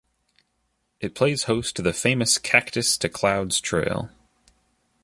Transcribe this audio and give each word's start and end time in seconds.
It 0.99 1.13
plays 1.13 1.43
host 1.43 1.75
to 1.75 1.83
the 1.83 1.93
famous 1.93 2.39
Cactus 2.39 2.97
to 2.97 3.07
Clouds 3.07 3.61
Trail. 3.61 4.09